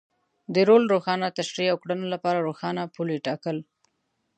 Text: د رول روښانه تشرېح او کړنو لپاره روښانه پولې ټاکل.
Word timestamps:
د 0.53 0.55
رول 0.67 0.83
روښانه 0.93 1.27
تشرېح 1.37 1.69
او 1.73 1.81
کړنو 1.83 2.05
لپاره 2.13 2.45
روښانه 2.47 2.83
پولې 2.95 3.17
ټاکل. 3.25 3.57